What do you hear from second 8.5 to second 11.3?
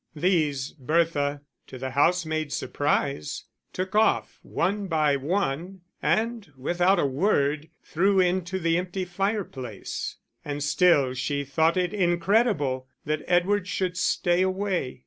the empty fireplace. And still